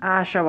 [0.00, 0.42] Acha.